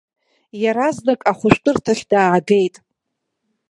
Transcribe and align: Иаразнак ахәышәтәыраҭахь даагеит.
Иаразнак 0.61 1.19
ахәышәтәыраҭахь 1.31 2.03
даагеит. 2.11 2.75